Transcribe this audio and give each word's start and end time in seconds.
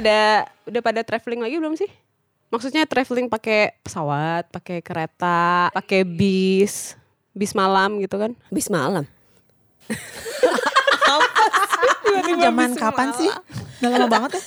pada 0.00 0.48
udah 0.64 0.80
pada 0.80 1.00
traveling 1.04 1.44
lagi 1.44 1.60
belum 1.60 1.76
sih? 1.76 1.90
Maksudnya 2.48 2.88
traveling 2.88 3.28
pakai 3.28 3.76
pesawat, 3.84 4.48
pakai 4.48 4.80
kereta, 4.80 5.68
pakai 5.76 6.08
bis, 6.08 6.96
bis 7.36 7.52
malam 7.52 8.00
gitu 8.00 8.16
kan? 8.16 8.32
Bis 8.48 8.72
malam. 8.72 9.04
Zaman 12.40 12.70
kapan 12.78 13.08
sih? 13.14 13.30
Udah 13.80 13.90
lama 13.96 14.08
banget 14.12 14.36
ya. 14.36 14.42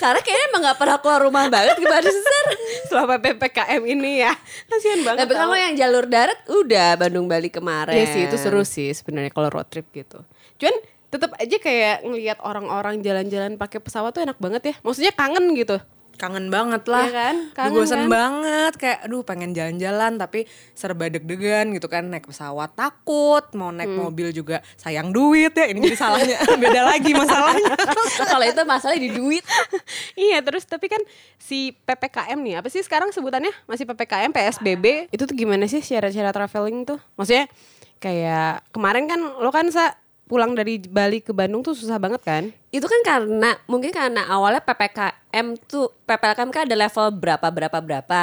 Karena 0.00 0.20
kayaknya 0.20 0.44
emang 0.52 0.60
gak 0.68 0.78
pernah 0.80 0.96
keluar 1.00 1.20
rumah 1.24 1.44
banget 1.48 1.76
gimana 1.80 2.06
sih 2.08 2.22
Sar? 2.22 2.46
Selama 2.92 3.14
PPKM 3.20 3.82
ini 3.88 4.20
ya, 4.20 4.32
kasihan 4.68 5.00
banget. 5.00 5.24
Tapi 5.24 5.34
kalau 5.36 5.56
yang 5.56 5.74
jalur 5.76 6.04
darat 6.04 6.40
udah 6.48 6.88
Bandung 7.00 7.24
Bali 7.24 7.48
kemarin. 7.48 7.96
Iya 7.96 8.06
sih 8.10 8.22
itu 8.28 8.36
seru 8.36 8.62
sih 8.64 8.92
sebenarnya 8.92 9.32
kalau 9.32 9.48
road 9.48 9.68
trip 9.72 9.88
gitu. 9.96 10.20
Cuman 10.60 10.76
tetap 11.10 11.34
aja 11.40 11.56
kayak 11.56 12.06
ngelihat 12.06 12.38
orang-orang 12.44 13.00
jalan-jalan 13.00 13.56
pakai 13.56 13.80
pesawat 13.80 14.12
tuh 14.12 14.22
enak 14.22 14.36
banget 14.36 14.62
ya. 14.62 14.74
Maksudnya 14.84 15.12
kangen 15.16 15.56
gitu. 15.56 15.80
Kangen 16.20 16.46
banget 16.46 16.84
lah 16.84 17.02
Iya 17.02 17.16
kan? 17.16 17.36
Kangen 17.50 17.72
bosen 17.72 17.98
kan? 17.98 18.08
banget 18.08 18.72
kayak 18.76 18.98
aduh 19.02 19.22
pengen 19.22 19.50
jalan-jalan 19.50 20.12
tapi 20.14 20.44
serba 20.70 21.08
deg-degan 21.08 21.72
gitu 21.72 21.88
kan 21.88 22.04
naik 22.04 22.28
pesawat 22.28 22.70
takut 22.70 23.40
mau 23.52 23.72
naik 23.72 23.88
Hmm. 23.88 24.04
mobil 24.04 24.28
juga 24.30 24.60
sayang 24.76 25.10
duit 25.10 25.50
ya 25.50 25.66
ini 25.66 25.80
jadi 25.82 25.96
salahnya 25.96 26.36
beda 26.62 26.84
lagi 26.84 27.10
masalahnya 27.10 27.72
kalau 28.30 28.44
itu 28.44 28.60
masalahnya 28.62 29.00
di 29.00 29.10
duit. 29.10 29.44
iya 30.20 30.38
terus 30.40 30.62
tapi 30.62 30.86
kan 30.86 31.00
si 31.36 31.72
PPKM 31.80 32.36
nih 32.36 32.54
apa 32.56 32.68
sih 32.68 32.78
sekarang 32.80 33.08
sebutannya 33.08 33.50
masih 33.64 33.82
PPKM 33.84 34.28
PSBB 34.30 35.08
itu 35.08 35.22
tuh 35.22 35.32
gimana 35.32 35.64
sih 35.64 35.80
syarat-syarat 35.80 36.30
traveling 36.30 36.84
tuh? 36.84 37.00
Maksudnya 37.14 37.48
kayak 37.96 38.68
kemarin 38.70 39.04
kan 39.06 39.20
lo 39.20 39.48
kan 39.48 39.68
sa 39.68 39.96
pulang 40.30 40.54
dari 40.54 40.78
Bali 40.78 41.18
ke 41.18 41.34
Bandung 41.34 41.66
tuh 41.66 41.74
susah 41.74 41.98
banget 41.98 42.22
kan? 42.22 42.54
Itu 42.70 42.86
kan 42.86 43.02
karena 43.02 43.58
mungkin 43.66 43.90
karena 43.90 44.30
awalnya 44.30 44.62
PPKM 44.62 45.58
tuh 45.66 45.90
PPKM 46.06 46.50
kan 46.54 46.62
ada 46.70 46.76
level 46.78 47.06
berapa 47.18 47.46
berapa 47.50 47.78
berapa. 47.82 48.20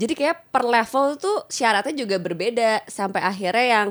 Jadi 0.00 0.12
kayak 0.16 0.48
per 0.48 0.64
level 0.64 1.20
tuh 1.20 1.44
syaratnya 1.52 1.92
juga 1.92 2.16
berbeda 2.16 2.88
sampai 2.88 3.20
akhirnya 3.20 3.66
yang 3.68 3.88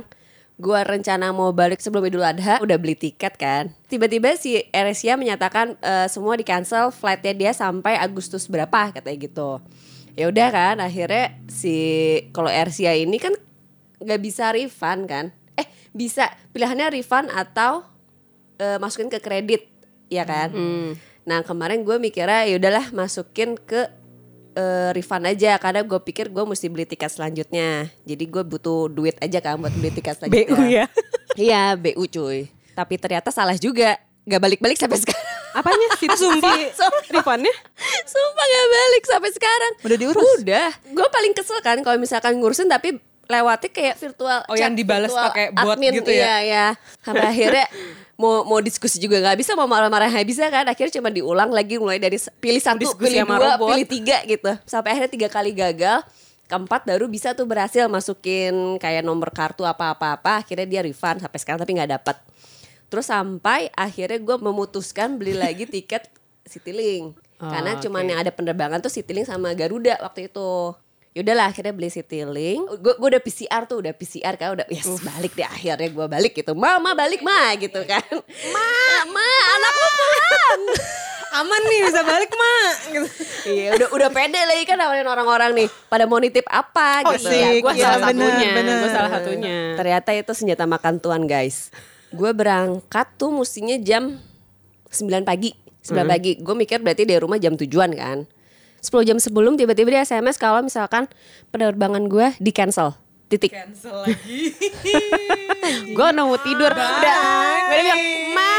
gua 0.57 0.81
rencana 0.85 1.29
mau 1.33 1.49
balik 1.53 1.81
sebelum 1.81 2.05
Idul 2.09 2.25
Adha 2.25 2.57
udah 2.57 2.77
beli 2.81 2.97
tiket 2.97 3.37
kan. 3.37 3.69
Tiba-tiba 3.85 4.33
si 4.37 4.61
AirAsia 4.73 5.13
menyatakan 5.13 5.77
eh, 5.77 6.09
semua 6.09 6.33
di 6.33 6.45
cancel 6.45 6.89
flightnya 6.89 7.33
dia 7.37 7.51
sampai 7.53 7.97
Agustus 8.01 8.49
berapa 8.49 8.89
katanya 8.89 9.17
gitu. 9.21 9.61
Ya 10.17 10.27
udah 10.27 10.49
kan 10.49 10.75
akhirnya 10.81 11.37
si 11.45 11.77
kalau 12.33 12.49
AirAsia 12.49 12.97
ini 12.97 13.21
kan 13.21 13.37
nggak 14.01 14.21
bisa 14.21 14.49
refund 14.49 15.05
kan. 15.05 15.25
Bisa 15.91 16.31
pilihannya 16.55 16.95
refund 16.95 17.27
atau 17.31 17.91
eh, 18.61 18.77
masukin 18.77 19.09
ke 19.09 19.17
kredit 19.17 19.65
ya 20.11 20.27
kan 20.27 20.53
nah 21.21 21.39
kemarin 21.45 21.81
gue 21.87 21.97
mikirnya 21.97 22.49
ya 22.49 22.57
udahlah 22.59 22.85
masukin 22.91 23.55
ke 23.55 23.87
eh, 24.53 24.89
refund 24.91 25.25
aja 25.25 25.55
karena 25.57 25.81
gue 25.81 25.99
pikir 26.03 26.27
gue 26.29 26.43
mesti 26.43 26.67
beli 26.67 26.85
tiket 26.85 27.09
selanjutnya 27.09 27.87
jadi 28.03 28.23
gue 28.27 28.43
butuh 28.43 28.91
duit 28.91 29.15
aja 29.23 29.39
kan 29.39 29.57
buat 29.57 29.73
beli 29.73 29.89
tiket 29.95 30.15
selanjutnya 30.19 30.51
BU 30.51 30.65
ya? 30.67 30.85
iya 31.39 31.63
BU 31.79 32.03
cuy 32.11 32.51
tapi 32.75 32.99
ternyata 32.99 33.31
salah 33.31 33.55
juga 33.55 33.97
gak 34.27 34.41
balik-balik 34.41 34.77
sampai 34.77 35.01
sekarang 35.01 35.29
Apanya? 35.51 35.83
Sumpah. 36.15 36.55
refundnya? 37.11 37.51
Sumpah 38.07 38.45
gak 38.47 38.67
balik 38.71 39.03
sampai 39.03 39.31
sekarang 39.35 39.73
Udah 39.83 39.97
diurus? 39.99 40.39
Udah 40.39 40.71
Gue 40.95 41.07
paling 41.11 41.35
kesel 41.35 41.59
kan 41.59 41.75
kalau 41.83 41.99
misalkan 41.99 42.39
ngurusin 42.39 42.71
tapi 42.71 42.95
lewatnya 43.31 43.71
kayak 43.71 43.95
virtual 43.95 44.39
Oh, 44.45 44.53
chat 44.53 44.67
yang 44.67 44.75
virtual 44.75 45.25
pakai 45.31 45.45
bot 45.55 45.73
admin, 45.73 45.91
gitu 45.95 46.11
ya? 46.11 46.19
Iya 46.21 46.35
ya 46.43 46.67
Sampai 46.99 47.25
akhirnya 47.25 47.65
mau 48.15 48.43
mau 48.43 48.59
diskusi 48.59 48.99
juga 48.99 49.17
nggak 49.17 49.37
bisa 49.39 49.55
mau 49.55 49.65
marah-marah 49.65 50.11
nggak 50.11 50.27
bisa 50.27 50.45
kan. 50.47 50.67
Akhirnya 50.67 50.93
cuma 50.93 51.09
diulang 51.09 51.49
lagi 51.49 51.79
mulai 51.79 51.97
dari 51.97 52.19
pilih 52.37 52.59
satu 52.59 52.77
Diskusi 52.77 53.07
pilih 53.09 53.25
dua 53.25 53.57
robot. 53.57 53.67
pilih 53.71 53.87
tiga 53.87 54.17
gitu. 54.23 54.51
Sampai 54.63 54.93
akhirnya 54.93 55.09
tiga 55.09 55.27
kali 55.27 55.49
gagal 55.51 56.03
keempat 56.45 56.83
baru 56.83 57.07
bisa 57.07 57.31
tuh 57.31 57.47
berhasil 57.47 57.87
masukin 57.87 58.75
kayak 58.77 59.01
nomor 59.01 59.31
kartu 59.31 59.63
apa-apa-apa. 59.63 60.43
Akhirnya 60.43 60.67
dia 60.67 60.81
refund 60.81 61.17
sampai 61.17 61.39
sekarang 61.39 61.59
tapi 61.59 61.71
nggak 61.73 61.91
dapat 61.95 62.17
terus 62.85 63.07
sampai 63.07 63.71
akhirnya 63.71 64.19
gue 64.19 64.35
memutuskan 64.37 65.15
beli 65.15 65.31
lagi 65.31 65.63
tiket 65.63 66.11
Citylink. 66.43 67.15
Karena 67.41 67.73
Oh, 67.73 67.79
cuman 67.79 68.03
oke. 68.03 68.09
yang 68.11 68.19
ada 68.19 68.29
penerbangan 68.29 68.83
tuh 68.83 68.91
Citylink 68.91 69.25
sama 69.25 69.55
Garuda 69.55 69.95
waktu 69.97 70.27
itu 70.27 70.75
Yaudahlah 71.11 71.51
akhirnya 71.51 71.75
beli 71.75 71.91
Citylink 71.91 72.63
Gue 72.79 72.95
udah 72.95 73.19
PCR 73.19 73.67
tuh 73.67 73.83
udah 73.83 73.91
PCR 73.91 74.39
kan 74.39 74.55
udah 74.55 74.63
yes 74.71 74.87
balik 75.03 75.35
deh 75.35 75.43
akhirnya 75.43 75.91
gue 75.91 76.07
balik 76.07 76.31
gitu. 76.33 76.55
Mama 76.55 76.95
balik 76.95 77.19
ma 77.19 77.51
gitu 77.55 77.83
kan. 77.83 77.99
Ma 78.47 78.67
Ma 79.11 79.27
anakku 79.51 79.87
pulang 79.91 80.61
aman 81.41 81.61
nih 81.63 81.79
bisa 81.87 82.01
balik 82.03 82.31
gitu. 82.91 83.07
Iya 83.45 83.67
udah 83.75 83.87
udah 83.91 84.09
pede 84.11 84.39
lagi 84.39 84.63
kan 84.63 84.75
nawarin 84.75 85.03
orang-orang 85.03 85.51
nih. 85.55 85.67
Pada 85.87 86.03
mau 86.03 86.19
nitip 86.19 86.47
apa 86.47 87.03
Oh, 87.03 87.11
gitu. 87.15 87.27
sik. 87.27 87.59
Gue 87.59 87.73
Iya, 87.73 87.83
salah 87.91 88.07
bener, 88.07 88.31
satunya. 88.31 88.49
bener. 88.51 88.75
Gue 88.79 88.89
salah 88.91 89.11
satunya. 89.11 89.55
Ternyata 89.75 90.09
itu 90.11 90.31
senjata 90.31 90.63
makan 90.63 90.99
tuan 90.99 91.23
guys. 91.27 91.71
Gue 92.11 92.31
berangkat 92.31 93.07
tuh 93.15 93.31
mestinya 93.31 93.75
jam 93.77 94.15
9 94.87 95.23
pagi 95.23 95.51
9 95.83 95.91
pagi. 96.07 96.31
Gue 96.39 96.55
mikir 96.55 96.79
berarti 96.79 97.03
dari 97.03 97.19
rumah 97.19 97.35
jam 97.35 97.55
tujuan 97.55 97.91
kan 97.91 98.23
10 98.81 99.07
jam 99.07 99.17
sebelum 99.21 99.55
tiba-tiba 99.55 99.93
dia 99.93 100.01
SMS 100.03 100.41
kalau 100.41 100.65
misalkan 100.65 101.05
penerbangan 101.53 102.09
gue 102.09 102.33
di 102.41 102.51
cancel 102.51 102.97
titik 103.31 103.53
cancel 103.53 104.03
lagi 104.03 104.51
Gue 105.95 106.05
udah 106.09 106.25
mau 106.25 106.39
tidur. 106.41 106.71
Udah. 106.71 106.89
Udah 107.69 107.83
bilang, 107.85 108.01
ma 108.33 108.53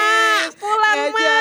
pulang 0.57 1.01
ma. 1.13 1.35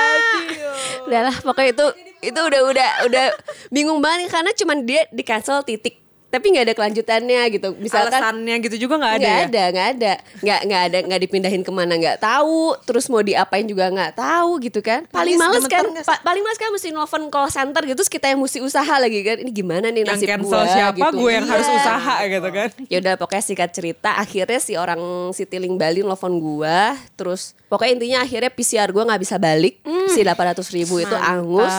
Udah 1.08 1.22
lah 1.30 1.36
pokoknya 1.44 1.70
itu 1.72 1.86
itu 2.22 2.40
udah 2.40 2.62
udah 2.70 2.90
udah 3.10 3.26
bingung 3.74 4.00
banget 4.00 4.30
karena 4.30 4.52
cuman 4.54 4.86
dia 4.86 5.02
di 5.10 5.24
cancel 5.26 5.62
titik 5.66 6.01
tapi 6.32 6.46
nggak 6.50 6.66
ada 6.66 6.74
kelanjutannya 6.74 7.42
gitu. 7.52 7.68
Misalkan 7.76 8.16
alasannya 8.16 8.56
gitu 8.64 8.76
juga 8.82 8.96
nggak 8.98 9.14
ada 9.14 9.22
nggak 9.22 9.36
ya? 9.36 9.44
ada 9.46 9.64
nggak 9.68 9.88
ada. 9.92 10.14
Nggak 10.40 10.60
nggak 10.64 10.82
ada 10.82 10.98
nggak 11.04 11.20
dipindahin 11.22 11.62
ke 11.62 11.70
mana 11.70 11.94
nggak 11.94 12.18
tahu. 12.18 12.80
Terus 12.82 13.06
mau 13.06 13.20
diapain 13.20 13.62
juga 13.64 13.86
nggak 13.86 14.16
tahu 14.16 14.52
gitu 14.62 14.80
kan. 14.80 15.04
Paling 15.06 15.36
males 15.36 15.68
kan 15.68 15.84
pa- 16.02 16.24
paling 16.24 16.40
males 16.40 16.56
kan 16.56 16.72
mesti 16.72 16.90
nelfon 16.90 17.28
call 17.28 17.52
center 17.52 17.84
gitu 17.84 17.98
terus 17.98 18.08
kita 18.08 18.32
yang 18.32 18.40
mesti 18.40 18.64
usaha 18.64 18.96
lagi 18.96 19.20
kan. 19.22 19.38
Ini 19.38 19.52
gimana 19.52 19.92
nih 19.92 20.02
yang 20.02 20.10
nasib 20.10 20.28
cancel 20.30 20.48
gua 20.48 20.64
siapa? 20.66 20.98
gitu. 20.98 21.16
gue 21.18 21.32
yang 21.32 21.46
harus 21.46 21.68
Iya. 21.68 21.78
usaha 21.78 22.16
gitu 22.26 22.50
kan. 22.50 22.70
Ya 22.88 22.98
udah 22.98 23.14
pokoknya 23.16 23.44
singkat 23.44 23.70
cerita 23.72 24.10
akhirnya 24.16 24.58
si 24.58 24.74
orang 24.74 25.02
Citylink 25.32 25.76
Bali 25.76 26.00
nelfon 26.00 26.40
gua. 26.40 26.96
Terus 27.14 27.60
pokoknya 27.68 27.92
intinya 27.94 28.20
akhirnya 28.22 28.48
PCR 28.50 28.88
gua 28.90 29.04
nggak 29.06 29.20
bisa 29.20 29.36
balik. 29.36 29.84
Si 30.08 30.24
800 30.24 30.64
ribu 30.72 30.96
itu 30.98 31.14
angus. 31.14 31.72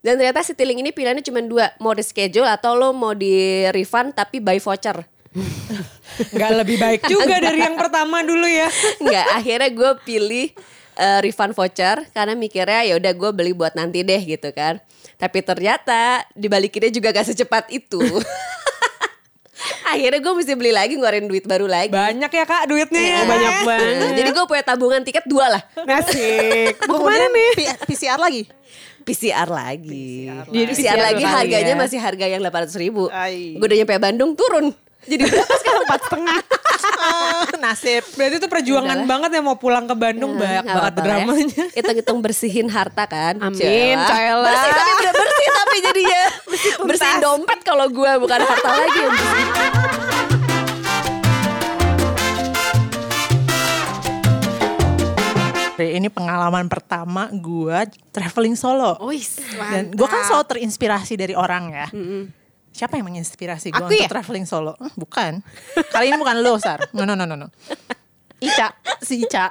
Dan 0.00 0.14
ternyata 0.14 0.38
Citylink 0.40 0.78
ini 0.78 0.90
pilihannya 0.90 1.18
cuma 1.20 1.40
dua. 1.40 1.74
Mau 1.76 1.90
reschedule 1.90 2.46
atau 2.46 2.72
lo 2.72 2.92
mau 2.92 3.10
di 3.10 3.34
refund 3.68 3.94
tapi 4.12 4.42
by 4.42 4.60
voucher 4.60 5.04
nggak 6.32 6.52
lebih 6.64 6.76
baik 6.80 7.00
juga 7.12 7.36
dari 7.36 7.60
yang 7.60 7.76
pertama 7.76 8.24
dulu 8.24 8.48
ya 8.48 8.68
Nggak, 9.04 9.26
akhirnya 9.36 9.70
gue 9.72 9.90
pilih 10.04 10.46
eh, 10.96 11.18
refund 11.20 11.52
voucher 11.52 11.96
karena 12.16 12.32
mikirnya 12.32 12.88
ya 12.88 12.94
udah 12.96 13.12
gue 13.12 13.30
beli 13.36 13.52
buat 13.52 13.76
nanti 13.76 14.00
deh 14.00 14.20
gitu 14.24 14.48
kan. 14.56 14.80
Tapi 15.16 15.40
ternyata 15.40 16.24
dibalikinnya 16.36 16.92
juga 16.92 17.12
gak 17.12 17.32
secepat 17.32 17.72
itu. 17.72 18.00
akhirnya 19.92 20.20
gue 20.20 20.32
mesti 20.36 20.52
beli 20.52 20.72
lagi 20.72 20.94
ngeluarin 20.94 21.26
duit 21.26 21.44
baru 21.44 21.64
lagi. 21.64 21.88
banyak 21.88 22.28
ya 22.28 22.44
kak 22.44 22.68
duitnya 22.68 23.02
ya 23.02 23.20
Banyak 23.32 23.54
banget. 23.64 24.10
Jadi 24.14 24.30
gue 24.30 24.44
punya 24.44 24.62
tabungan 24.62 25.00
tiket 25.02 25.24
dua 25.24 25.58
lah. 25.58 25.62
Nasik. 25.82 26.74
Mau 26.90 27.00
ke 27.00 27.06
mana 27.06 27.26
nih? 27.28 27.50
P- 27.56 27.78
PCR 27.88 28.20
lagi. 28.20 28.42
PCR 29.06 29.48
lagi. 29.48 30.26
Jadi 30.50 30.72
PCR, 30.74 30.98
PCR 30.98 30.98
lagi 30.98 31.22
kali 31.22 31.34
harganya 31.38 31.74
ya. 31.74 31.78
masih 31.78 31.98
harga 32.02 32.26
yang 32.26 32.42
800 32.42 32.82
ribu. 32.82 33.06
Gue 33.54 33.66
udah 33.66 33.78
nyampe 33.78 33.94
Bandung 34.02 34.34
turun. 34.34 34.74
Jadi 35.06 35.22
berapa 35.24 35.54
sekarang? 35.54 35.82
Empat 35.82 36.00
setengah. 36.02 36.38
Ah, 36.96 37.46
Nasib. 37.62 38.02
berarti 38.12 38.36
itu 38.36 38.48
perjuangan 38.48 38.96
Udahlah. 38.96 39.08
banget 39.08 39.30
ya 39.32 39.40
mau 39.40 39.56
pulang 39.56 39.84
ke 39.84 39.94
Bandung 39.94 40.34
banyak 40.34 40.62
Nggak 40.62 40.74
banget 40.74 40.92
apa-apa 40.92 41.00
lah 41.00 41.06
ya. 41.08 41.24
dramanya 41.24 41.64
Hitung-hitung 41.76 42.18
bersihin 42.20 42.68
harta 42.68 43.04
kan. 43.04 43.34
Amin, 43.38 43.56
Celah. 43.56 44.08
Cela. 44.08 44.46
Bersih 44.46 44.72
tapi 44.72 44.90
udah 44.96 45.12
bersih 45.14 45.48
tapi 45.52 45.76
jadinya. 45.80 46.22
Bersihin 46.82 47.18
dompet 47.18 47.60
kalau 47.62 47.86
gue 47.88 48.10
bukan 48.18 48.40
harta 48.40 48.70
lagi 48.72 48.98
yang 48.98 49.12
bersih. 49.12 49.46
Ini 55.76 56.08
pengalaman 56.08 56.66
pertama 56.66 57.28
gue 57.30 57.78
traveling 58.10 58.56
solo. 58.56 58.96
Wis, 59.04 59.36
Dan 59.52 59.92
gue 59.92 60.08
kan 60.08 60.24
selalu 60.24 60.44
terinspirasi 60.48 61.14
dari 61.14 61.36
orang 61.36 61.64
ya. 61.68 61.86
Siapa 62.76 63.00
yang 63.00 63.08
menginspirasi 63.08 63.72
gue 63.72 63.88
untuk 63.88 63.96
ya? 63.96 64.04
traveling 64.04 64.44
solo? 64.44 64.76
Eh, 64.76 64.92
bukan. 65.00 65.40
Kali 65.88 66.12
ini 66.12 66.20
bukan 66.20 66.44
lo, 66.44 66.60
Sar. 66.60 66.92
No, 66.92 67.08
no, 67.08 67.16
no, 67.16 67.24
no, 67.24 67.32
no. 67.32 67.48
Ica, 68.36 68.76
si 69.00 69.24
Ica. 69.24 69.48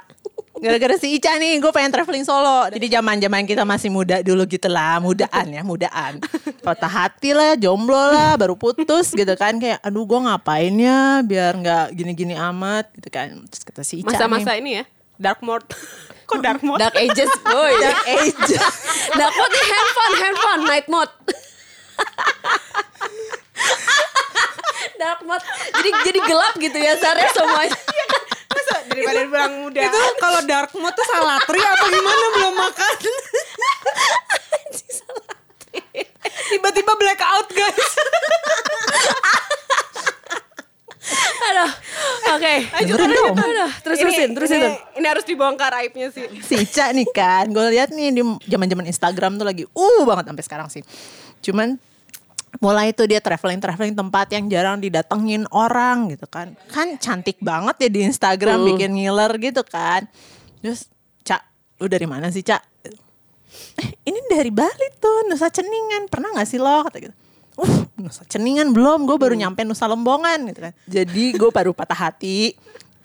Gara-gara 0.62 0.94
si 0.94 1.10
Ica 1.18 1.34
nih, 1.34 1.58
gue 1.58 1.74
pengen 1.74 1.90
traveling 1.90 2.22
solo. 2.22 2.70
Jadi 2.70 2.86
zaman 2.86 3.18
zaman 3.18 3.42
kita 3.42 3.66
masih 3.66 3.90
muda 3.90 4.22
dulu 4.22 4.46
gitu 4.46 4.70
lah, 4.70 5.02
mudaan 5.02 5.46
ya, 5.50 5.66
mudaan. 5.66 6.22
Patah 6.62 6.86
hati 6.86 7.34
lah, 7.34 7.58
jomblo 7.58 7.98
lah, 7.98 8.38
baru 8.38 8.54
putus 8.54 9.10
gitu 9.10 9.34
kan. 9.34 9.58
Kayak, 9.58 9.82
aduh 9.82 10.06
gue 10.06 10.20
ngapain 10.22 10.70
ya, 10.78 11.18
biar 11.26 11.58
nggak 11.58 11.98
gini-gini 11.98 12.38
amat 12.38 12.94
gitu 12.94 13.10
kan. 13.10 13.42
Terus 13.50 13.62
kata 13.66 13.82
si 13.82 14.06
Ica 14.06 14.14
Masa-masa 14.14 14.54
ini 14.54 14.78
ya, 14.78 14.84
dark 15.18 15.42
mode. 15.42 15.66
Kok 16.26 16.42
dark 16.42 16.62
mode? 16.66 16.82
Dark 16.82 16.98
Ages, 16.98 17.30
boy. 17.46 17.72
Dark 17.78 18.02
age. 18.06 18.58
Dark 19.18 19.34
mode 19.38 19.52
nih 19.54 19.66
handphone, 19.70 20.14
handphone, 20.18 20.62
night 20.66 20.86
mode. 20.90 21.12
Mode. 25.26 25.44
Jadi 25.74 25.90
jadi 26.06 26.18
gelap 26.24 26.54
gitu 26.56 26.78
ya 26.78 26.94
Sarah 26.96 27.28
semuanya. 27.34 27.76
Masa 28.46 28.76
daripada 28.88 29.20
bilang 29.26 29.54
muda. 29.66 29.80
Itu 29.82 30.00
kalau 30.22 30.40
dark 30.46 30.70
mode 30.78 30.94
tuh 30.94 31.06
salatri 31.10 31.60
apa 31.60 31.84
gimana 31.90 32.24
belum 32.38 32.54
makan? 32.54 32.94
Tiba-tiba 36.46 36.92
blackout 36.94 37.48
guys. 37.50 37.90
Aduh. 41.46 41.70
Oke. 42.36 42.54
Dong. 42.90 43.34
Aduh, 43.38 43.70
terus 43.82 43.96
terusin, 44.02 44.30
terus 44.34 44.50
ini, 44.50 44.66
itu. 44.66 44.70
ini 44.98 45.06
harus 45.06 45.24
dibongkar 45.24 45.70
aibnya 45.78 46.10
sih. 46.10 46.26
si 46.42 46.54
Ica 46.58 46.90
nih 46.90 47.06
kan, 47.14 47.46
gue 47.50 47.64
lihat 47.70 47.94
nih 47.94 48.10
di 48.10 48.22
zaman 48.50 48.66
zaman 48.66 48.86
Instagram 48.90 49.32
tuh 49.38 49.46
lagi 49.46 49.64
uh 49.66 50.02
banget 50.02 50.24
sampai 50.32 50.44
sekarang 50.44 50.68
sih. 50.68 50.82
Cuman 51.42 51.78
mulai 52.60 52.92
itu 52.92 53.02
dia 53.04 53.20
traveling 53.20 53.60
traveling 53.60 53.94
tempat 53.94 54.26
yang 54.32 54.44
jarang 54.50 54.76
didatengin 54.80 55.44
orang 55.52 56.10
gitu 56.12 56.26
kan. 56.28 56.52
Kan 56.70 56.96
cantik 57.00 57.38
banget 57.40 57.76
ya 57.86 57.88
di 57.90 58.00
Instagram 58.06 58.64
bikin 58.74 58.96
ngiler 58.96 59.32
gitu 59.40 59.62
kan. 59.66 60.08
Terus 60.60 60.90
Cak, 61.26 61.42
lu 61.82 61.86
dari 61.86 62.06
mana 62.06 62.30
sih 62.30 62.42
Cak? 62.42 62.62
Eh, 63.76 63.88
ini 64.08 64.20
dari 64.28 64.50
Bali 64.52 64.88
tuh, 65.00 65.28
Nusa 65.28 65.48
Ceningan. 65.48 66.08
Pernah 66.08 66.36
gak 66.36 66.48
sih 66.48 66.60
lo? 66.60 66.84
Kata 66.86 66.98
gitu. 67.00 67.14
Uh, 67.56 67.88
Nusa 67.96 68.24
Ceningan 68.28 68.72
belum, 68.72 69.08
gue 69.08 69.16
baru 69.16 69.32
nyampe 69.32 69.64
Nusa 69.64 69.88
Lembongan 69.88 70.44
gitu 70.52 70.60
kan. 70.68 70.72
Jadi 70.84 71.24
gue 71.36 71.50
baru 71.50 71.72
patah 71.72 71.96
hati. 72.08 72.52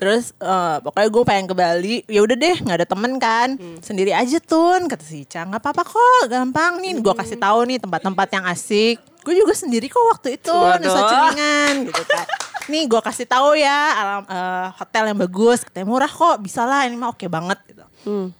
Terus 0.02 0.34
eh, 0.42 0.78
pokoknya 0.82 1.10
gue 1.14 1.24
pengen 1.30 1.46
ke 1.46 1.54
Bali. 1.54 1.96
Ya 2.10 2.26
udah 2.26 2.34
deh, 2.34 2.58
nggak 2.58 2.78
ada 2.82 2.88
temen 2.90 3.22
kan. 3.22 3.54
Sendiri 3.86 4.10
aja 4.10 4.42
tuh, 4.42 4.82
kata 4.90 5.06
si 5.06 5.30
Ica. 5.30 5.46
Nggak 5.46 5.62
apa-apa 5.62 5.86
kok, 5.86 6.24
gampang 6.26 6.82
nih. 6.82 6.98
Gue 7.06 7.14
kasih 7.14 7.38
tahu 7.38 7.70
nih 7.70 7.78
tempat-tempat 7.78 8.28
yang 8.34 8.50
asik. 8.50 8.98
Gue 9.22 9.38
juga 9.38 9.54
sendiri 9.54 9.86
kok 9.86 10.02
waktu 10.02 10.42
itu 10.42 10.50
Waduh. 10.50 10.82
Nusa 10.82 11.02
Ceningan 11.06 11.74
gitu 11.90 12.04
kan. 12.10 12.26
Nih 12.70 12.84
gue 12.90 13.02
kasih 13.02 13.26
tahu 13.26 13.58
ya 13.58 13.80
alam, 13.98 14.22
eh, 14.26 14.68
hotel 14.78 15.14
yang 15.14 15.20
bagus, 15.22 15.66
katanya 15.66 15.88
murah 15.90 16.12
kok, 16.12 16.42
bisa 16.42 16.66
lah 16.66 16.86
ini 16.90 16.98
mah 16.98 17.14
oke 17.14 17.26
banget 17.30 17.60
gitu. 17.70 17.86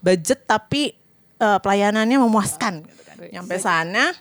Budget 0.02 0.46
tapi 0.50 0.94
eh, 1.42 1.60
pelayanannya 1.62 2.18
memuaskan 2.22 2.86
gitu 2.86 3.02
kan. 3.06 3.18
Nyampe 3.30 3.56
sana, 3.62 4.14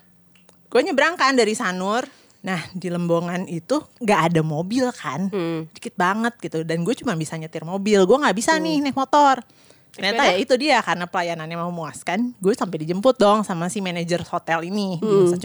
gue 0.68 0.80
nyebrang 0.84 1.16
kan 1.16 1.36
dari 1.36 1.52
Sanur. 1.56 2.04
Nah 2.40 2.56
di 2.72 2.88
Lembongan 2.88 3.44
itu 3.48 3.76
nggak 4.00 4.20
ada 4.32 4.40
mobil 4.40 4.88
kan, 4.96 5.28
dikit 5.76 5.92
banget 5.96 6.40
gitu. 6.40 6.64
Dan 6.64 6.84
gue 6.84 6.96
cuma 6.96 7.12
bisa 7.12 7.36
nyetir 7.36 7.64
mobil, 7.68 8.00
gue 8.00 8.16
nggak 8.16 8.36
bisa 8.36 8.56
nih 8.56 8.80
naik 8.80 8.96
motor. 8.96 9.44
Ternyata 9.90 10.22
ya 10.30 10.36
itu 10.38 10.54
dia 10.54 10.78
karena 10.80 11.04
pelayanannya 11.10 11.56
memuaskan, 11.66 12.38
gue 12.38 12.54
sampai 12.54 12.86
dijemput 12.86 13.18
dong 13.18 13.42
sama 13.42 13.66
si 13.66 13.82
manajer 13.82 14.22
hotel 14.22 14.62
ini 14.70 15.02
di 15.02 15.06
Nusa. 15.06 15.36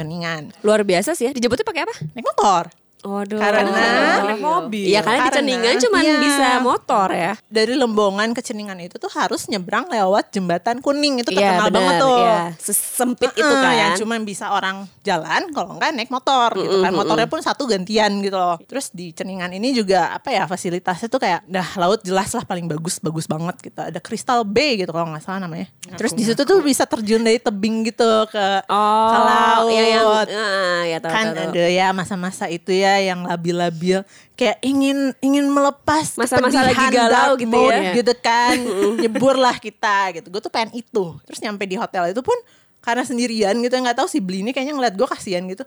Luar 0.62 0.86
biasa 0.86 1.18
sih 1.18 1.28
ya. 1.28 1.32
Dijemputnya 1.34 1.66
pakai 1.66 1.82
apa? 1.84 1.96
Naik 2.14 2.26
motor. 2.26 2.70
Waduh. 3.06 3.38
Karena- 3.38 4.26
naik 4.26 4.42
mobil. 4.42 4.86
Iya 4.90 5.00
karena 5.00 5.14
di 5.16 5.22
Karena- 5.22 5.38
Ceningan 5.38 5.76
cuma 5.80 5.98
iya. 6.02 6.18
bisa 6.18 6.48
motor 6.60 7.08
ya. 7.10 7.34
Dari 7.46 7.74
Lembongan 7.74 8.34
ke 8.34 8.42
Ceningan 8.42 8.82
itu 8.82 8.98
tuh 8.98 9.14
harus 9.14 9.46
nyebrang 9.46 9.86
lewat 9.88 10.34
jembatan 10.34 10.82
kuning 10.82 11.22
itu 11.22 11.30
Iya 11.30 11.38
terkenal 11.56 11.68
benar. 11.70 11.76
banget 11.78 11.96
tuh. 12.02 12.18
Iya. 12.20 12.42
Sesempit 12.58 13.32
itu 13.32 13.46
Heeh, 13.46 13.62
kan. 13.62 13.74
yang 13.78 13.92
cuma 13.96 14.16
bisa 14.20 14.50
orang 14.50 14.90
jalan 15.02 15.54
kalau 15.54 15.78
enggak 15.78 15.94
naik 15.94 16.10
motor 16.10 16.50
gitu 16.56 16.82
kan 16.82 16.90
motornya 16.92 17.28
pun 17.28 17.38
satu 17.38 17.70
gantian 17.70 18.10
gitu 18.20 18.34
loh 18.34 18.58
terus 18.66 18.90
di 18.90 19.14
Ceningan 19.14 19.52
ini 19.52 19.70
juga 19.70 20.10
apa 20.10 20.34
ya 20.34 20.50
fasilitasnya 20.50 21.06
tuh 21.06 21.22
kayak 21.22 21.46
dah 21.46 21.68
laut 21.78 22.02
jelas 22.02 22.34
lah 22.34 22.42
paling 22.42 22.66
bagus 22.66 22.98
bagus 22.98 23.30
banget 23.30 23.54
gitu 23.62 23.78
ada 23.78 24.00
Crystal 24.00 24.42
Bay 24.42 24.82
gitu 24.82 24.90
kalau 24.90 25.14
nggak 25.14 25.22
salah 25.22 25.46
namanya 25.46 25.70
terus 25.94 26.12
di 26.12 26.26
situ 26.26 26.42
tuh 26.42 26.58
bisa 26.60 26.90
terjun 26.90 27.22
dari 27.22 27.38
tebing 27.38 27.86
gitu 27.86 28.26
ke 28.28 28.46
Oh, 28.66 29.10
ke 29.12 29.20
laut 29.22 29.70
iya 29.70 29.84
yang 29.94 30.06
ah, 30.08 30.82
ya 30.86 30.98
tahu 30.98 31.12
kan 31.12 31.26
tahu, 31.28 31.36
tahu. 31.38 31.50
ada 31.54 31.66
ya 31.70 31.88
masa-masa 31.92 32.46
itu 32.48 32.72
ya 32.74 32.95
yang 32.98 33.24
labil-labil 33.24 34.04
kayak 34.34 34.58
ingin 34.60 35.16
ingin 35.20 35.48
melepas 35.48 36.16
Masa-masa 36.16 36.62
lagi 36.62 36.86
galau 36.90 37.36
gitu 37.36 37.50
mode 37.50 37.72
ya. 37.74 37.94
gitu 37.96 38.14
kan. 38.18 38.56
Nyebur 39.02 39.36
lah 39.36 39.56
kita 39.56 40.12
gitu. 40.14 40.28
Gue 40.28 40.40
tuh 40.40 40.50
pengen 40.50 40.76
itu. 40.76 41.16
Terus 41.24 41.40
nyampe 41.40 41.64
di 41.64 41.76
hotel 41.76 42.10
itu 42.10 42.20
pun 42.20 42.36
karena 42.80 43.02
sendirian 43.02 43.56
gitu 43.58 43.74
nggak 43.74 43.98
tahu 43.98 44.06
si 44.06 44.20
Beli 44.20 44.42
ini 44.42 44.52
kayaknya 44.52 44.76
ngeliat 44.76 44.94
gue 44.94 45.08
kasihan 45.08 45.42
gitu. 45.46 45.66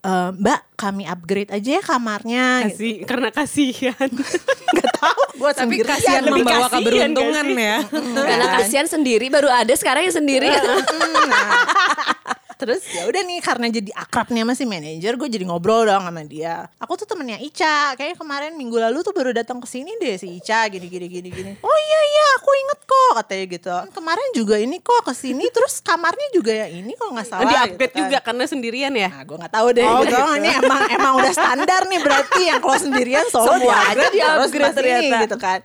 "Eh, 0.00 0.30
Mbak 0.32 0.60
kami 0.74 1.04
upgrade 1.04 1.50
aja 1.50 1.70
ya 1.76 1.82
kamarnya 1.82 2.70
gitu. 2.70 2.78
Kasih, 2.78 2.94
karena 3.04 3.28
kasihan. 3.30 4.08
nggak 4.72 4.90
tahu 4.96 5.22
gue 5.34 5.50
Tapi 5.50 5.58
sendirian. 5.76 5.88
kasihan 5.90 6.22
lebih 6.22 6.34
membawa 6.40 6.58
kasihan 6.62 6.78
keberuntungan 6.78 7.46
ya. 7.52 7.76
Karena 8.14 8.46
kasihan 8.54 8.86
sendiri 8.86 9.26
baru 9.28 9.48
ada 9.48 9.74
sekarang 9.74 10.06
yang 10.06 10.14
sendiri. 10.14 10.46
Nah, 10.46 10.78
terus 12.60 12.84
ya 12.92 13.08
udah 13.08 13.22
nih 13.24 13.40
karena 13.40 13.66
jadi 13.72 13.90
akrabnya 13.96 14.44
sama 14.44 14.52
si 14.52 14.64
manajer 14.68 15.16
gue 15.16 15.28
jadi 15.32 15.44
ngobrol 15.48 15.88
dong 15.88 16.04
sama 16.04 16.22
dia 16.28 16.68
aku 16.76 16.92
tuh 17.00 17.08
temennya 17.08 17.40
Ica 17.40 17.96
kayaknya 17.96 18.16
kemarin 18.20 18.52
minggu 18.60 18.76
lalu 18.76 19.00
tuh 19.00 19.16
baru 19.16 19.32
datang 19.32 19.64
ke 19.64 19.66
sini 19.66 19.96
deh 19.96 20.20
si 20.20 20.36
Ica 20.36 20.68
gini 20.68 20.86
gini 20.92 21.06
gini 21.08 21.28
gini 21.32 21.52
oh 21.64 21.78
iya 21.80 22.00
iya 22.04 22.26
aku 22.36 22.50
inget 22.52 22.80
kok 22.84 23.12
katanya 23.24 23.44
gitu 23.48 23.76
kemarin 23.96 24.28
juga 24.36 24.54
ini 24.60 24.76
kok 24.84 25.08
ke 25.08 25.12
sini 25.16 25.48
terus 25.48 25.80
kamarnya 25.80 26.28
juga 26.36 26.52
ya 26.52 26.66
ini 26.68 26.92
kalau 26.94 27.16
nggak 27.16 27.28
salah 27.28 27.48
di 27.48 27.56
upgrade 27.56 27.90
gitu 27.90 27.96
kan. 27.96 28.04
juga 28.06 28.18
karena 28.22 28.44
sendirian 28.46 28.92
ya. 28.94 29.08
Nah, 29.10 29.22
gue 29.24 29.36
nggak 29.40 29.54
tahu 29.54 29.68
deh. 29.74 29.86
Oh, 29.86 30.02
gitu. 30.04 30.16
gitu. 30.16 30.34
Ini 30.38 30.50
emang 30.62 30.82
emang 30.90 31.12
udah 31.18 31.32
standar 31.34 31.80
nih 31.86 32.00
berarti 32.02 32.40
yang 32.46 32.60
kalau 32.60 32.78
sendirian 32.78 33.26
solo 33.30 33.56
Semua 33.56 33.78
dia 33.90 33.94
aja 33.94 34.06
di 34.10 34.18
terus 34.20 34.50
pas 34.52 34.74
ini, 34.74 34.76
ternyata. 34.76 35.18
gitu 35.26 35.36
kan. 35.40 35.58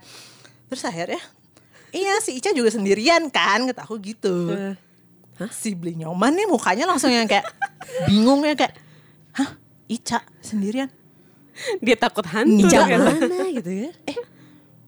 Terus 0.71 0.83
akhirnya 0.85 1.21
iya 1.95 2.13
si 2.21 2.31
Ica 2.37 2.49
juga 2.51 2.69
sendirian 2.71 3.27
kan 3.29 3.59
kata 3.69 3.81
aku 3.85 3.95
gitu. 4.01 4.53
Si 5.49 5.71
beli 5.71 5.97
nyoman 5.97 6.31
nih 6.31 6.45
mukanya 6.45 6.85
langsung 6.85 7.09
yang 7.09 7.25
kayak 7.25 7.43
bingung 8.07 8.41
ya 8.41 8.53
kayak 8.53 8.73
hah 9.33 9.55
Ica 9.85 10.23
sendirian 10.39 10.87
Dia 11.79 11.95
takut 11.95 12.23
hantu. 12.25 12.63
Ica 12.63 12.83
kan. 12.83 12.99
Mana 12.99 13.47
gitu 13.49 13.71
ya? 13.71 13.91
eh 14.05 14.17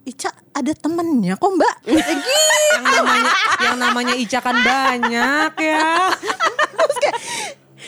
Ica 0.05 0.27
ada 0.51 0.71
temennya 0.71 1.35
kok 1.35 1.47
mbak 1.49 1.75
gitu. 1.81 1.99
yang 2.71 2.83
namanya 2.85 3.31
yang 3.59 3.75
namanya 3.77 4.13
Ica 4.15 4.39
kan 4.39 4.55
banyak 4.57 5.51
ya. 5.57 6.11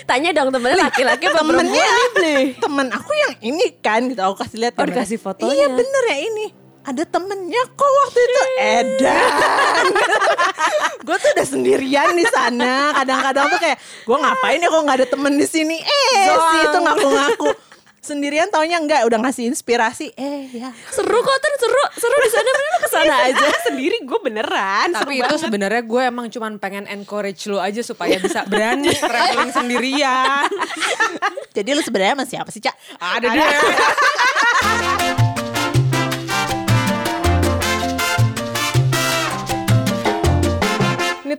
Tanya 0.02 0.32
dong 0.32 0.50
temennya 0.50 0.80
laki-laki 0.82 1.28
apa 1.28 1.38
temennya 1.38 1.86
perempuan? 2.10 2.46
temen 2.58 2.88
aku 2.90 3.12
yang 3.14 3.34
ini 3.44 3.78
kan 3.78 4.02
gitu 4.06 4.20
aku 4.20 4.36
kasih 4.38 4.58
lihat 4.60 4.74
Oh, 4.76 4.84
dikasih 4.84 5.18
fotonya. 5.18 5.54
iya 5.54 5.68
bener 5.70 6.04
ya 6.08 6.18
ini 6.24 6.46
ada 6.90 7.04
temennya 7.06 7.64
kok 7.78 7.86
waktu 7.86 8.20
itu. 8.20 8.42
Edan. 8.58 9.86
Gue 11.06 11.16
tuh 11.22 11.30
udah 11.38 11.48
sendirian 11.48 12.18
di 12.18 12.26
sana. 12.26 12.98
Kadang-kadang 12.98 13.46
tuh 13.54 13.60
kayak 13.62 13.78
gue 13.80 14.18
ngapain 14.18 14.58
ya 14.58 14.68
kok 14.68 14.82
nggak 14.84 14.98
ada 15.02 15.08
temen 15.08 15.34
di 15.38 15.46
sini? 15.46 15.78
Eh 15.78 16.28
si 16.34 16.58
itu 16.66 16.78
ngaku-ngaku. 16.78 17.50
Sendirian 18.00 18.48
taunya 18.48 18.80
enggak 18.80 19.06
udah 19.06 19.22
ngasih 19.22 19.50
inspirasi. 19.50 20.10
Eh 20.18 20.50
ya. 20.50 20.70
Seru 20.90 21.20
kok 21.20 21.38
kan 21.38 21.54
seru, 21.58 21.84
seru 21.94 22.16
di 22.18 22.30
sana. 22.32 22.50
Bener 22.50 22.78
ke 22.80 22.90
sana 22.90 23.16
aja. 23.30 23.48
sendiri 23.70 23.98
gue 24.02 24.20
beneran. 24.22 24.88
Tapi 24.94 25.22
itu 25.22 25.36
sebenarnya 25.38 25.82
gue 25.86 26.02
emang 26.02 26.26
cuman 26.30 26.58
pengen 26.58 26.86
encourage 26.90 27.46
lu 27.46 27.62
aja 27.62 27.86
supaya 27.86 28.18
bisa 28.18 28.46
berani 28.50 28.90
traveling 28.94 29.54
sendirian. 29.54 30.50
jadi 31.58 31.70
lu 31.74 31.82
sebenarnya 31.86 32.18
sama 32.18 32.26
siapa 32.26 32.50
sih 32.50 32.62
cak? 32.62 32.76
Ada. 32.98 33.28
dia. 33.30 33.48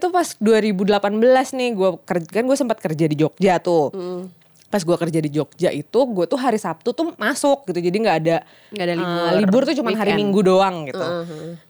Tuh 0.01 0.09
pas 0.09 0.25
2018 0.25 0.81
nih 1.53 1.69
gue 1.77 1.89
kerja 2.01 2.29
kan 2.33 2.43
gue 2.49 2.57
sempat 2.57 2.81
kerja 2.81 3.05
di 3.05 3.15
Jogja 3.21 3.61
tuh. 3.61 3.93
Pas 4.71 4.79
gue 4.79 4.95
kerja 4.95 5.19
di 5.19 5.29
Jogja 5.29 5.69
itu 5.69 5.99
gue 6.07 6.25
tuh 6.25 6.39
hari 6.39 6.55
Sabtu 6.55 6.95
tuh 6.95 7.11
masuk 7.19 7.67
gitu. 7.67 7.83
Jadi 7.83 7.97
nggak 7.99 8.17
ada 8.23 8.37
Nggak 8.71 8.85
ada 8.87 8.95
libur. 8.95 9.31
libur 9.43 9.61
tuh 9.67 9.75
cuma 9.75 9.91
hari. 9.91 10.15
Minggu 10.15 10.39
doang 10.39 10.87
gitu. 10.87 11.03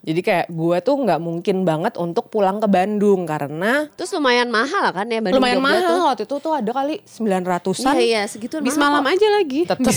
Jadi 0.06 0.22
kayak 0.22 0.48
gue 0.48 0.78
tuh 0.80 0.96
nggak 1.02 1.18
mungkin 1.18 1.66
banget 1.66 1.94
untuk 1.98 2.30
pulang 2.30 2.62
ke 2.62 2.70
Bandung 2.70 3.26
karena 3.26 3.90
Terus 3.98 4.14
lumayan 4.14 4.54
mahal 4.54 4.94
kan 4.94 5.10
ya 5.10 5.18
Bandung 5.18 5.42
lumayan 5.42 5.58
Jogja 5.58 5.66
mahal 5.66 5.90
tuh. 5.90 6.06
waktu 6.06 6.24
itu 6.30 6.36
tuh 6.38 6.54
ada 6.54 6.72
kali 6.72 6.96
900-an. 7.02 7.94
Iya 7.98 8.04
iya 8.06 8.22
segitu 8.30 8.62
Bis 8.62 8.78
malam 8.78 9.02
aja 9.02 9.28
lagi. 9.34 9.66
Tetep. 9.66 9.94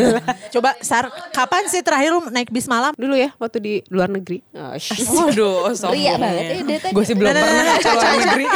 coba 0.56 0.72
sar 0.80 1.12
kapan 1.32 1.68
sih 1.68 1.84
terakhir 1.84 2.16
lu 2.16 2.20
naik 2.32 2.48
bis 2.48 2.64
malam 2.64 2.96
Dulu 2.96 3.12
ya 3.12 3.28
waktu 3.36 3.58
di 3.60 3.74
luar 3.92 4.08
negeri. 4.08 4.40
Waduh, 5.18 5.68
Ria 5.92 6.14
banget 6.16 6.44
ya 6.44 6.56
dia 6.64 6.78
tadi. 6.80 6.94
Gue 6.96 7.04
sih 7.04 7.12
belum 7.12 7.28
Nah, 7.28 7.36
nah, 7.36 7.44
pernah 7.44 7.64
nah, 7.68 7.76
ke 7.76 7.90
luar 7.92 8.14
negeri. 8.16 8.46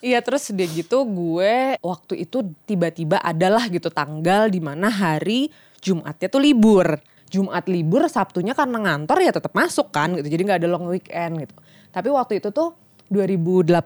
Iya 0.00 0.18
terus 0.20 0.42
udah 0.48 0.66
gitu 0.68 0.98
gue 1.04 1.54
waktu 1.80 2.14
itu 2.24 2.38
tiba-tiba 2.64 3.16
adalah 3.34 3.66
gitu 3.68 3.90
tanggal 3.90 4.46
di 4.48 4.62
mana 4.62 4.88
hari 4.88 5.50
Jumatnya 5.84 6.32
tuh 6.32 6.40
libur. 6.40 6.96
Jumat 7.28 7.66
libur, 7.66 8.06
Sabtunya 8.06 8.54
karena 8.54 8.78
ngantor 8.78 9.18
ya 9.20 9.34
tetap 9.34 9.52
masuk 9.52 9.90
kan 9.90 10.14
gitu. 10.16 10.30
Jadi 10.30 10.42
nggak 10.46 10.58
ada 10.64 10.68
long 10.70 10.86
weekend 10.88 11.44
gitu. 11.44 11.54
Tapi 11.90 12.08
waktu 12.08 12.38
itu 12.40 12.48
tuh 12.54 12.78
2018 13.12 13.76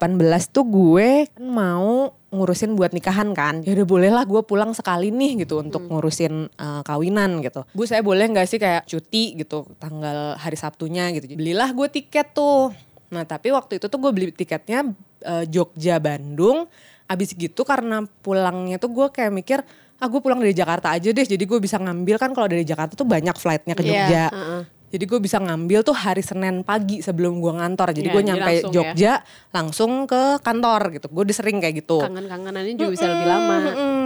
tuh 0.49 0.65
gue 0.65 1.27
kan 1.27 1.43
mau 1.43 2.13
ngurusin 2.31 2.77
buat 2.77 2.95
nikahan 2.95 3.35
kan. 3.35 3.65
Ya 3.65 3.75
udah 3.75 3.87
boleh 3.89 4.11
lah 4.13 4.23
gue 4.23 4.41
pulang 4.45 4.71
sekali 4.71 5.11
nih 5.11 5.43
gitu 5.43 5.59
untuk 5.59 5.83
ngurusin 5.89 6.47
eh, 6.47 6.81
kawinan 6.85 7.43
gitu. 7.43 7.65
Bu 7.75 7.83
saya 7.83 8.05
boleh 8.05 8.29
nggak 8.31 8.47
sih 8.47 8.61
kayak 8.61 8.87
cuti 8.87 9.35
gitu 9.35 9.67
tanggal 9.81 10.39
hari 10.39 10.55
Sabtunya 10.55 11.11
gitu. 11.11 11.27
Belilah 11.35 11.73
gue 11.75 11.87
tiket 11.91 12.31
tuh. 12.31 12.71
Nah 13.11 13.25
tapi 13.25 13.51
waktu 13.51 13.81
itu 13.81 13.89
tuh 13.89 13.99
gue 13.99 14.11
beli 14.13 14.29
tiketnya 14.31 14.87
eh, 15.25 15.45
Jogja 15.49 15.99
Bandung. 15.99 16.69
Abis 17.09 17.33
gitu 17.33 17.65
karena 17.65 18.05
pulangnya 18.21 18.77
tuh 18.77 18.93
gue 18.93 19.07
kayak 19.09 19.33
mikir 19.33 19.59
ah 19.99 20.07
gue 20.07 20.21
pulang 20.23 20.39
dari 20.39 20.53
Jakarta 20.55 20.93
aja 20.93 21.09
deh. 21.09 21.25
Jadi 21.25 21.43
gue 21.43 21.59
bisa 21.59 21.75
ngambil 21.75 22.15
kan 22.15 22.31
kalau 22.31 22.47
dari 22.47 22.63
Jakarta 22.63 22.93
tuh 22.95 23.09
banyak 23.09 23.33
flightnya 23.35 23.73
ke 23.75 23.81
Iya, 23.83 23.89
Jogja. 23.89 24.25
heeh. 24.31 24.63
Jadi 24.89 25.05
gue 25.05 25.19
bisa 25.21 25.37
ngambil 25.37 25.85
tuh 25.85 25.93
hari 25.93 26.25
Senin 26.25 26.65
pagi 26.65 27.05
sebelum 27.05 27.37
gue 27.37 27.53
ngantor. 27.53 27.93
Jadi 27.93 28.09
Iya, 28.09 28.13
gue 28.17 28.23
nyampe 28.25 28.41
langsung 28.49 28.71
ya. 28.71 28.73
Jogja 28.73 29.13
langsung 29.53 29.91
ke 30.09 30.21
kantor 30.41 30.81
gitu. 30.97 31.05
Gue 31.13 31.23
udah 31.29 31.35
sering 31.37 31.61
kayak 31.61 31.75
gitu. 31.85 32.01
Kangen-kangenannya 32.01 32.73
juga 32.73 32.89
bisa 32.97 33.05
lebih 33.05 33.27
lama. 33.29 33.57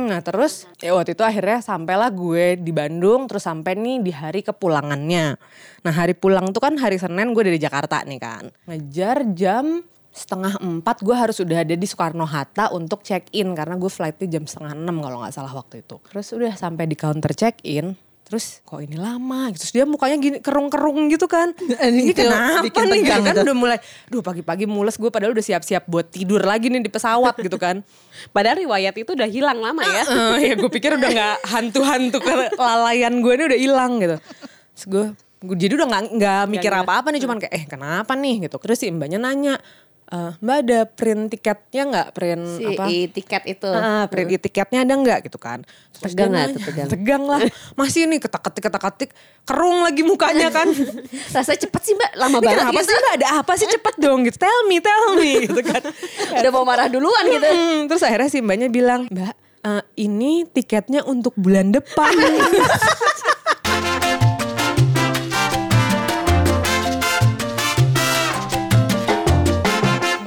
Nah 0.03 0.19
terus 0.19 0.67
ya 0.83 0.91
waktu 0.91 1.15
itu 1.15 1.23
akhirnya 1.23 1.63
sampailah 1.63 2.11
gue 2.11 2.59
di 2.59 2.75
Bandung 2.75 3.31
terus 3.31 3.47
sampai 3.47 3.79
nih 3.79 4.03
di 4.03 4.11
hari 4.11 4.43
kepulangannya. 4.43 5.39
Nah 5.87 5.93
hari 5.95 6.19
pulang 6.19 6.51
tuh 6.51 6.59
kan 6.59 6.75
hari 6.75 6.99
Senin 6.99 7.31
gue 7.31 7.43
dari 7.47 7.59
Jakarta 7.61 8.03
nih 8.03 8.19
kan. 8.19 8.43
Ngejar 8.67 9.23
jam 9.31 9.87
setengah 10.13 10.61
empat 10.61 11.01
gue 11.01 11.15
harus 11.17 11.41
udah 11.41 11.65
ada 11.65 11.73
di 11.73 11.87
Soekarno 11.89 12.29
Hatta 12.29 12.69
untuk 12.69 13.01
check 13.01 13.33
in 13.33 13.57
karena 13.57 13.73
gue 13.81 13.89
flightnya 13.89 14.37
jam 14.37 14.45
setengah 14.45 14.77
enam 14.77 15.01
kalau 15.01 15.25
nggak 15.25 15.33
salah 15.33 15.53
waktu 15.57 15.81
itu. 15.81 15.97
Terus 16.05 16.27
udah 16.37 16.53
sampai 16.53 16.85
di 16.85 16.93
counter 16.93 17.33
check 17.33 17.57
in. 17.65 17.97
Terus 18.23 18.63
kok 18.63 18.79
ini 18.79 18.95
lama 18.95 19.51
gitu. 19.51 19.67
Terus 19.67 19.73
dia 19.75 19.85
mukanya 19.85 20.17
gini 20.17 20.37
kerung-kerung 20.39 21.11
gitu 21.11 21.27
kan. 21.27 21.51
Ini 21.91 22.15
kenapa 22.15 22.63
bikin 22.63 22.87
nih 22.87 22.99
gitu 23.03 23.21
kan 23.21 23.35
udah 23.45 23.57
mulai. 23.57 23.77
Duh 24.07 24.23
pagi-pagi 24.23 24.63
mules 24.63 24.95
gue 24.95 25.11
padahal 25.11 25.35
udah 25.35 25.43
siap-siap 25.43 25.85
buat 25.91 26.07
tidur 26.07 26.39
lagi 26.39 26.71
nih 26.71 26.81
di 26.81 26.89
pesawat 26.89 27.35
gitu 27.43 27.59
kan. 27.59 27.83
Padahal 28.35 28.63
riwayat 28.63 28.95
itu 28.95 29.11
udah 29.11 29.27
hilang 29.27 29.59
lama 29.59 29.83
ya. 29.83 30.03
Eh, 30.39 30.49
ya 30.49 30.53
gue 30.55 30.71
pikir 30.71 30.95
udah 30.95 31.09
nggak 31.13 31.37
hantu-hantu 31.51 32.17
kelalaian 32.55 33.13
gue 33.19 33.33
ini 33.35 33.43
udah 33.53 33.59
hilang 33.59 33.91
gitu. 33.99 34.17
Terus 34.73 34.85
gue, 34.87 35.05
gue 35.43 35.55
jadi 35.59 35.73
udah 35.83 35.87
nggak 35.91 36.03
nggak 36.15 36.43
mikir 36.47 36.71
apa-apa 36.71 37.11
nih 37.11 37.21
cuman 37.27 37.37
kayak 37.43 37.53
eh 37.53 37.63
kenapa 37.67 38.15
nih 38.15 38.47
gitu. 38.47 38.55
Terus 38.55 38.79
si 38.79 38.87
mbaknya 38.87 39.19
nanya, 39.19 39.59
"Eh, 40.13 40.31
mbak 40.37 40.57
ada 40.61 40.79
print 40.85 41.25
tiketnya 41.27 41.83
nggak 41.83 42.07
print 42.13 42.45
Si 42.53 42.63
apa? 42.63 42.85
i- 42.85 43.09
tiket 43.09 43.43
itu. 43.49 43.65
Ah, 43.65 44.05
print 44.05 44.29
tiketnya 44.37 44.85
ada 44.85 44.93
nggak 44.93 45.25
gitu 45.25 45.35
kan. 45.35 45.65
Terus 45.91 46.13
Tegang 46.13 46.29
tuh, 46.53 46.61
tegang? 46.61 46.87
Tegang 46.87 47.23
lah. 47.25 47.41
Masih 47.73 48.05
nih 48.05 48.21
ketak-ketik 48.21 48.61
ketak-ketik 48.63 49.09
kerung 49.41 49.81
lagi 49.81 50.01
mukanya 50.01 50.53
kan. 50.53 50.69
Rasanya 51.35 51.59
cepet 51.59 51.81
sih 51.81 51.93
mbak, 51.93 52.11
lama 52.13 52.29
Ini 52.31 52.45
banget 52.45 52.61
kenapa 52.61 52.77
gitu. 52.77 52.85
sih 52.85 52.95
mbak 52.95 53.13
ada 53.15 53.27
apa 53.35 53.51
sih 53.55 53.67
cepet 53.67 53.95
dong 53.97 54.19
gitu. 54.21 54.37
Tell 54.37 54.59
me, 54.63 54.77
tell 54.77 55.05
me 55.15 55.31
gitu 55.49 55.61
kan. 55.61 55.81
Udah 56.31 56.51
mau 56.51 56.61
marah 56.63 56.85
duluan 56.85 57.23
gitu. 57.25 57.43
Hmm, 57.43 57.89
terus 57.89 58.01
akhirnya 58.01 58.29
si 58.29 58.37
mbaknya 58.37 58.69
bilang, 58.69 59.09
Mbak, 59.09 59.33
eh, 59.63 59.83
ini 59.99 60.45
tiketnya 60.47 61.01
untuk 61.01 61.33
bulan 61.35 61.69
depan. 61.69 62.13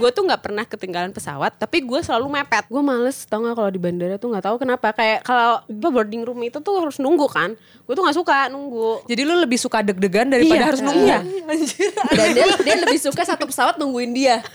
gue 0.07 0.15
tuh 0.15 0.23
nggak 0.23 0.39
pernah 0.39 0.63
ketinggalan 0.63 1.11
pesawat 1.11 1.51
tapi 1.59 1.83
gue 1.83 1.99
selalu 1.99 2.31
mepet 2.31 2.63
gue 2.65 2.79
males 2.79 3.27
tau 3.27 3.43
gak 3.43 3.55
kalau 3.55 3.69
di 3.69 3.77
bandara 3.77 4.15
tuh 4.15 4.31
nggak 4.31 4.45
tahu 4.47 4.55
kenapa 4.57 4.95
kayak 4.95 5.19
kalau 5.21 5.59
boarding 5.67 6.23
room 6.23 6.39
itu 6.41 6.57
tuh 6.57 6.73
harus 6.79 6.97
nunggu 6.97 7.27
kan 7.27 7.53
gue 7.59 7.91
tuh 7.91 8.03
nggak 8.07 8.15
suka 8.15 8.47
nunggu 8.47 9.03
Jadi 9.05 9.21
lu 9.27 9.35
lebih 9.35 9.59
suka 9.59 9.83
deg-degan 9.83 10.31
daripada 10.31 10.55
Iya. 10.57 10.65
harus 10.65 10.81
nunggu. 10.81 11.03
Iya. 11.03 11.19
Anjir. 11.51 11.91
Dan 12.15 12.27
dia, 12.33 12.45
dia 12.63 12.75
lebih 12.79 12.99
suka 12.99 13.23
satu 13.23 13.45
pesawat 13.45 13.75
nungguin 13.77 14.15
dia. 14.15 14.39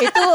itu 0.00 0.26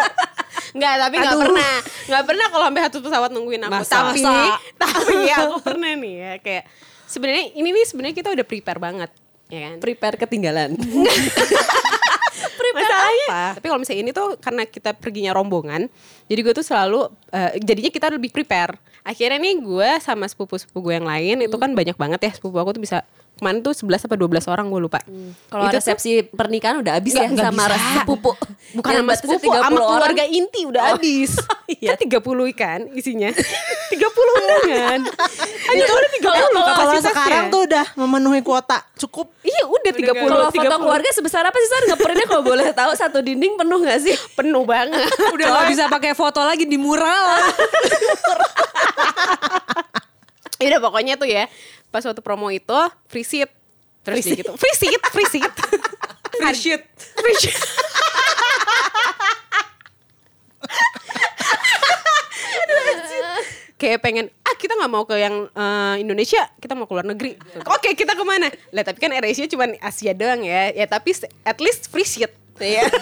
nggak 0.74 0.94
tapi 1.00 1.16
nggak 1.18 1.38
pernah 1.40 1.74
nggak 2.06 2.24
pernah 2.26 2.46
kalau 2.50 2.66
sampai 2.70 2.82
satu 2.86 2.98
pesawat 3.02 3.30
nungguin 3.32 3.62
aku 3.64 3.74
Masa? 3.82 3.94
tapi 3.96 4.22
Masa? 4.22 4.60
tapi 4.76 5.14
ya 5.26 5.36
aku 5.48 5.58
pernah 5.66 5.92
nih 5.96 6.14
ya 6.14 6.32
kayak 6.38 6.64
sebenarnya 7.06 7.44
ini 7.56 7.70
nih 7.72 7.86
sebenarnya 7.88 8.16
kita 8.16 8.30
udah 8.30 8.46
prepare 8.46 8.78
banget 8.78 9.10
ya 9.50 9.60
kan 9.64 9.74
Prepare 9.80 10.16
ketinggalan. 10.18 10.70
Masalahnya 12.74 13.28
tapi 13.54 13.66
kalau 13.66 13.80
misalnya 13.80 14.02
ini 14.02 14.12
tuh 14.12 14.28
karena 14.38 14.64
kita 14.66 14.92
perginya 14.92 15.32
rombongan 15.32 15.88
jadi 16.26 16.40
gue 16.42 16.54
tuh 16.54 16.66
selalu 16.66 17.06
eh, 17.30 17.58
jadinya 17.60 17.90
kita 17.90 18.08
lebih 18.10 18.30
prepare 18.30 18.76
akhirnya 19.02 19.38
nih 19.38 19.56
gue 19.60 19.90
sama 20.00 20.26
sepupu 20.26 20.56
sepupu 20.56 20.90
gue 20.90 20.94
yang 20.96 21.06
lain 21.06 21.44
itu 21.44 21.56
kan 21.56 21.72
banyak 21.72 21.94
banget 21.94 22.20
ya 22.24 22.32
sepupu 22.34 22.56
aku 22.56 22.74
tuh 22.74 22.82
bisa 22.82 22.98
kemarin 23.34 23.60
tuh 23.60 23.74
11 23.74 24.06
apa 24.06 24.16
12 24.16 24.46
orang 24.48 24.66
gue 24.70 24.80
lupa 24.80 25.00
Kalau 25.50 25.66
Itu 25.66 25.74
tuh- 25.74 25.78
resepsi 25.82 26.12
pernikahan 26.24 26.80
udah 26.80 26.94
habis 26.96 27.12
ya 27.12 27.26
nggak 27.26 27.50
sama 27.50 27.66
sepupu. 27.98 28.32
Bukan 28.78 28.92
sama 28.94 29.14
sepupu, 29.18 29.50
30 29.50 29.58
sama 29.58 29.80
keluarga 29.82 30.24
inti 30.24 30.62
udah 30.64 30.82
Oh, 30.86 30.90
habis. 30.96 31.32
iya. 31.82 31.98
Kan 31.98 32.14
30 32.14 32.22
kan 32.54 32.80
isinya. 32.94 33.34
30 33.90 34.13
undangan. 34.44 35.00
Hanya 35.64 35.84
udah 35.98 36.12
30 36.12 36.24
Kalau 36.24 36.50
kapasitasnya. 36.52 37.12
sekarang 37.16 37.44
tuh 37.48 37.62
udah 37.64 37.86
memenuhi 37.96 38.42
kuota 38.44 38.84
cukup. 38.96 39.32
Iya 39.42 39.64
udah 39.66 39.92
30 39.92 40.12
Kalau 40.14 40.48
foto 40.52 40.68
30. 40.68 40.84
keluarga 40.84 41.10
sebesar 41.12 41.44
apa 41.44 41.58
sih 41.58 41.70
Sar? 41.70 41.84
Ngeperinnya 41.88 42.28
kalau 42.28 42.44
boleh 42.44 42.68
tahu 42.72 42.92
satu 42.94 43.20
dinding 43.20 43.56
penuh 43.56 43.80
gak 43.82 44.00
sih? 44.04 44.16
penuh 44.38 44.64
banget. 44.64 45.08
Udah 45.32 45.48
gak 45.50 45.66
bisa 45.72 45.84
pakai 45.88 46.12
foto 46.14 46.44
lagi 46.44 46.68
di 46.68 46.76
mural. 46.76 47.40
Ya 50.60 50.68
udah 50.76 50.80
pokoknya 50.80 51.16
tuh 51.16 51.28
ya 51.28 51.48
pas 51.88 52.02
waktu 52.02 52.20
promo 52.20 52.50
itu 52.50 52.80
free 53.08 53.24
seat. 53.24 53.50
Terus 54.04 54.28
dia 54.28 54.36
gitu, 54.36 54.52
free 54.60 54.76
seat, 54.76 55.00
free 55.16 55.30
seat. 55.32 55.48
Free 56.34 56.58
shit. 56.58 56.84
Free 57.16 57.38
seat. 57.40 57.56
Kayak 63.84 64.00
pengen 64.00 64.32
ah 64.48 64.56
kita 64.56 64.80
nggak 64.80 64.92
mau 64.92 65.04
ke 65.04 65.20
yang 65.20 65.52
eh, 65.52 65.96
Indonesia 66.00 66.48
kita 66.56 66.72
mau 66.72 66.88
ke 66.88 66.96
luar 66.96 67.04
negeri. 67.04 67.36
Oke 67.68 67.92
kita 68.00 68.16
ke 68.16 68.24
mana? 68.24 68.48
Lah 68.72 68.84
tapi 68.88 69.04
kan 69.04 69.12
AirAsia 69.12 69.52
cuma 69.52 69.68
Asia 69.84 70.16
doang 70.16 70.48
ya. 70.48 70.72
Ya 70.72 70.88
tapi 70.88 71.12
at 71.44 71.60
least 71.60 71.92
free 71.92 72.08
seat 72.08 72.32
ya 72.62 72.86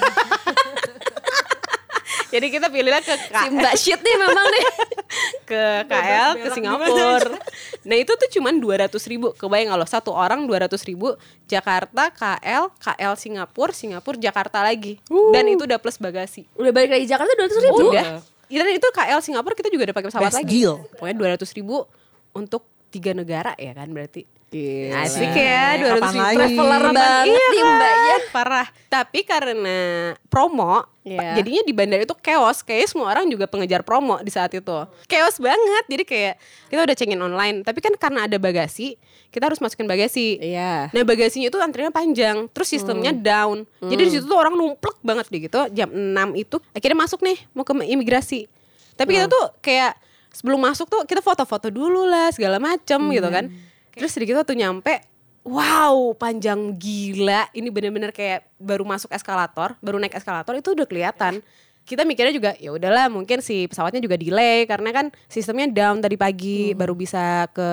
jadi 2.32 2.48
kita 2.48 2.72
pilihlah 2.72 3.04
ke 3.04 3.12
Si 3.12 3.28
KL, 3.28 3.60
Mbak 3.60 3.76
Shit 3.76 4.00
nih 4.00 4.16
memang 4.16 4.48
nih. 4.48 4.64
ke 5.52 5.64
KL 5.84 6.30
ke 6.40 6.48
Singapura. 6.56 7.36
Nah 7.84 7.98
itu 8.00 8.16
tuh 8.16 8.30
cuman 8.40 8.56
200 8.56 8.88
ribu. 9.12 9.36
Kebayang 9.36 9.76
kalau 9.76 9.84
satu 9.84 10.16
orang 10.16 10.48
200 10.48 10.72
ribu. 10.88 11.20
Jakarta 11.52 12.08
KL 12.16 12.72
KL 12.80 13.14
Singapura 13.20 13.76
Singapura 13.76 14.16
Jakarta 14.16 14.64
lagi. 14.64 15.04
Dan 15.36 15.52
itu 15.52 15.68
udah 15.68 15.84
plus 15.84 16.00
bagasi. 16.00 16.48
Udah 16.56 16.72
balik 16.72 16.96
lagi 16.96 17.04
Jakarta 17.04 17.36
200 17.36 17.68
ribu. 17.68 17.92
Udah. 17.92 18.24
Dan 18.52 18.68
itu 18.76 18.88
KL 18.92 19.20
Singapura 19.24 19.56
kita 19.56 19.72
juga 19.72 19.88
udah 19.88 19.96
pakai 19.96 20.10
pesawat 20.12 20.28
Best 20.28 20.40
lagi. 20.44 20.52
deal. 20.52 20.76
Pokoknya 21.00 21.16
200 21.40 21.58
ribu 21.58 21.88
untuk 22.36 22.68
tiga 22.92 23.16
negara 23.16 23.56
ya 23.56 23.72
kan 23.72 23.88
berarti. 23.96 24.28
Gila. 24.52 25.08
Asik 25.08 25.32
ya 25.32 25.80
200 25.80 26.12
ribu. 26.12 26.20
Kapan? 26.20 26.36
Traveler 26.36 26.82
banget 26.92 27.24
Iya 27.32 27.46
nih 27.48 27.64
kan? 27.64 27.72
mbaknya. 27.72 28.16
Parah. 28.36 28.68
Tapi 28.92 29.20
karena 29.24 29.80
promo, 30.28 30.84
Iya. 31.08 31.40
jadinya 31.40 31.64
di 31.64 31.72
bandara 31.72 32.04
itu 32.04 32.12
chaos. 32.20 32.60
Kayaknya 32.60 32.88
semua 32.92 33.08
orang 33.16 33.32
juga 33.32 33.48
pengejar 33.48 33.80
promo 33.88 34.20
di 34.20 34.28
saat 34.28 34.52
itu. 34.52 34.78
Chaos 35.08 35.40
banget. 35.40 35.84
Jadi 35.88 36.04
kayak 36.04 36.34
kita 36.68 36.82
udah 36.84 36.96
cengin 37.00 37.22
online. 37.24 37.64
Tapi 37.64 37.80
kan 37.80 37.96
karena 37.96 38.28
ada 38.28 38.36
bagasi, 38.36 39.00
kita 39.32 39.48
harus 39.48 39.64
masukin 39.64 39.88
bagasi. 39.88 40.36
Iya. 40.44 40.92
Nah 40.92 41.04
bagasinya 41.08 41.48
itu 41.48 41.56
antriannya 41.56 41.96
panjang, 41.96 42.52
terus 42.52 42.68
sistemnya 42.68 43.16
down. 43.16 43.64
Jadi 43.80 44.02
di 44.04 44.12
situ 44.20 44.28
tuh 44.28 44.36
orang 44.36 44.60
numplek 44.60 45.00
banget 45.00 45.32
deh 45.32 45.48
gitu. 45.48 45.64
Jam 45.72 45.88
6 45.96 46.36
itu 46.36 46.60
akhirnya 46.76 47.00
masuk 47.00 47.24
nih 47.24 47.40
mau 47.56 47.64
ke 47.64 47.72
imigrasi. 47.72 48.52
Tapi 49.00 49.16
kita 49.16 49.32
tuh 49.32 49.56
kayak 49.64 49.96
sebelum 50.36 50.60
masuk 50.60 50.92
tuh 50.92 51.08
kita 51.08 51.24
foto-foto 51.24 51.72
dulu 51.72 52.04
lah 52.04 52.36
segala 52.36 52.60
macem 52.60 53.00
gitu 53.16 53.32
kan. 53.32 53.48
Terus 53.94 54.12
sedikit 54.12 54.40
tuh 54.42 54.54
nyampe, 54.54 55.02
wow 55.44 56.14
panjang 56.14 56.76
gila. 56.76 57.50
Ini 57.50 57.68
bener-bener 57.68 58.10
kayak 58.10 58.48
baru 58.56 58.84
masuk 58.84 59.10
eskalator, 59.10 59.76
baru 59.78 59.98
naik 59.98 60.14
eskalator 60.14 60.54
itu 60.54 60.72
udah 60.72 60.86
kelihatan. 60.86 61.42
Kita 61.82 62.06
mikirnya 62.06 62.30
juga 62.30 62.54
ya 62.56 62.70
udahlah 62.70 63.10
mungkin 63.10 63.42
si 63.42 63.66
pesawatnya 63.66 63.98
juga 64.00 64.14
delay 64.14 64.64
karena 64.64 64.94
kan 64.94 65.06
sistemnya 65.26 65.66
down 65.68 65.98
tadi 65.98 66.14
pagi 66.14 66.72
baru 66.72 66.94
bisa 66.94 67.50
ke 67.50 67.70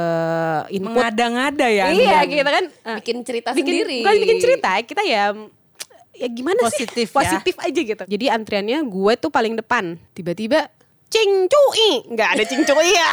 input 0.73 0.97
Mengada-ngada 0.97 1.69
ya. 1.69 1.93
iya 1.93 2.25
Anda. 2.25 2.33
gitu 2.33 2.51
kan 2.51 2.65
Eh, 2.89 2.97
Bikin 2.99 3.17
cerita 3.21 3.53
bikin, 3.53 3.69
sendiri. 3.69 3.99
bukan 4.01 4.17
bikin 4.17 4.39
cerita 4.41 4.71
kita 4.81 5.03
ya 5.05 5.37
ya 6.11 6.27
gimana 6.27 6.57
Positif 6.59 7.05
sih 7.05 7.15
ya. 7.15 7.21
positif 7.21 7.55
aja 7.61 7.81
gitu 7.85 8.03
jadi 8.09 8.25
antriannya 8.33 8.81
gue 8.83 9.13
tuh 9.15 9.29
paling 9.29 9.55
depan 9.55 10.01
tiba-tiba 10.11 10.73
Cing 11.09 11.49
cui 11.49 11.91
nggak 12.13 12.29
ada 12.37 12.45
cing 12.45 12.63
cui 12.69 12.89
ya. 12.93 13.11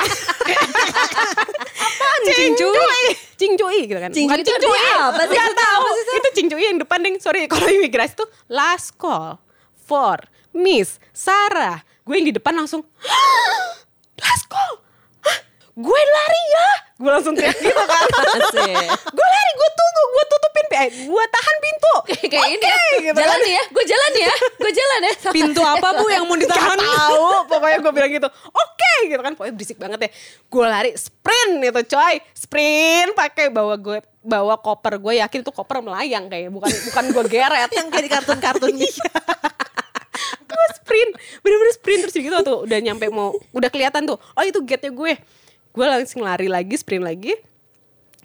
Apaan 1.80 2.20
cing 2.28 2.54
cui 2.60 3.00
cing 3.40 3.54
cui 3.56 3.80
gitu 3.88 4.00
kan. 4.00 4.12
Cing 4.12 4.28
cui 4.28 4.44
itu 4.44 4.52
artinya 4.52 5.16
apa 5.16 5.24
sih? 5.24 5.32
nggak 5.32 5.52
tahu. 5.56 5.88
itu 6.20 6.30
cing 6.36 6.48
cui 6.52 6.64
yang 6.64 6.80
depan 6.80 7.00
deng 7.00 7.16
sorry 7.24 7.48
kalau 7.52 7.68
imigrasi 7.72 8.20
tuh. 8.20 8.28
Last 8.52 9.00
call 9.00 9.40
for 9.74 10.20
Miss 10.52 11.00
Sarah. 11.16 11.88
Gue 12.04 12.20
yang 12.20 12.28
di 12.30 12.36
depan 12.36 12.54
langsung 12.54 12.84
last 14.24 14.46
call? 14.52 14.84
Hah? 15.24 15.38
gue 15.75 16.02
lari 16.04 16.44
ya 16.52 16.70
gue 16.96 17.12
langsung 17.12 17.36
teriak 17.36 17.60
gitu 17.60 17.75
kan. 17.75 18.04
Gue 19.16 19.28
lari 19.28 19.52
gue 19.52 19.70
tunggu 19.75 20.02
gue 20.06 20.25
tutupin 20.25 20.66
pi- 20.66 20.80
eh, 20.80 20.90
gue 21.04 21.25
tahan 21.28 21.56
pintu. 21.60 21.94
Kayak 22.08 22.28
kayak 22.32 22.48
ini 22.56 22.72
gitu 23.04 23.20
jalan 23.20 23.36
kan. 23.36 23.52
ya, 23.52 23.62
gue 23.68 23.84
jalan 23.86 24.12
ya, 24.16 24.34
gue 24.56 24.72
jalan 24.72 25.00
ya. 25.04 25.14
Pintu 25.36 25.62
apa 25.62 25.88
bu 26.00 26.06
yang 26.08 26.24
mau 26.24 26.36
ditahan? 26.36 26.80
tahu. 26.80 27.25
Pokoknya 27.52 27.78
gue 27.84 27.92
bilang 27.92 28.12
gitu. 28.12 28.28
Oke 28.48 28.92
gitu 29.08 29.22
kan. 29.22 29.32
Pokoknya 29.36 29.54
berisik 29.54 29.78
banget 29.78 30.00
ya. 30.08 30.10
Gue 30.48 30.66
lari 30.66 30.92
sprint 30.96 31.54
itu 31.62 31.82
coy. 31.92 32.16
Sprint 32.32 33.12
pakai 33.12 33.52
bawa 33.52 33.75
gue 33.75 34.00
bawa 34.24 34.56
koper 34.58 34.98
gue 34.98 35.20
yakin 35.20 35.40
itu 35.44 35.52
koper 35.52 35.84
melayang 35.84 36.32
kayak 36.32 36.48
bukan 36.48 36.72
bukan 36.72 37.04
gue 37.12 37.24
geret. 37.28 37.70
Yang 37.72 37.88
kayak 37.92 38.04
di 38.04 38.12
kartun-kartun 38.12 38.72
gitu. 38.80 39.04
gue 40.48 40.66
sprint. 40.80 41.12
Bener-bener 41.44 41.74
sprint 41.75 42.00
terus 42.08 42.16
gitu 42.16 42.38
tuh. 42.40 42.64
Udah 42.64 42.80
nyampe 42.80 43.12
mau 43.12 43.36
udah 43.52 43.68
kelihatan 43.68 44.08
tuh. 44.08 44.16
Oh 44.32 44.44
itu 44.44 44.64
gate 44.64 44.88
nya 44.88 44.94
gue 44.96 45.14
gue 45.75 45.86
langsung 45.86 46.24
lari 46.24 46.48
lagi 46.48 46.79
sprint 46.79 47.03
lagi. 47.03 47.36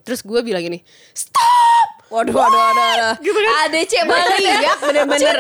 Terus 0.01 0.23
gue 0.23 0.41
bilang 0.41 0.63
gini 0.63 0.81
stop! 1.13 1.89
Waduh, 2.11 2.35
waduh, 2.35 2.59
waduh, 2.59 2.85
waduh. 2.91 3.15
Gitu 3.23 3.39
kan. 3.39 3.55
ADC 3.71 3.93
banget 4.03 4.39
ya. 4.43 4.75
bener-bener 4.83 5.37